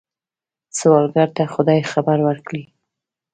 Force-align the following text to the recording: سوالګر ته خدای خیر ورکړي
سوالګر 0.77 1.29
ته 1.37 1.43
خدای 1.53 1.79
خیر 1.91 2.19
ورکړي 2.27 2.63